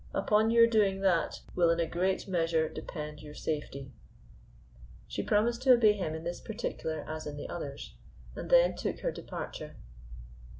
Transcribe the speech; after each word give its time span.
Upon 0.15 0.49
your 0.49 0.65
doing 0.65 1.01
that 1.01 1.41
will 1.53 1.69
in 1.69 1.79
a 1.79 1.85
great 1.85 2.27
measure 2.27 2.67
depend 2.67 3.21
your 3.21 3.35
safety." 3.35 3.91
She 5.07 5.21
promised 5.21 5.61
to 5.61 5.73
obey 5.73 5.93
him 5.93 6.15
in 6.15 6.23
this 6.23 6.41
particular 6.41 7.05
as 7.07 7.27
in 7.27 7.37
the 7.37 7.47
others, 7.47 7.93
and 8.35 8.49
then 8.49 8.75
took 8.75 9.01
her 9.01 9.11
departure. 9.11 9.75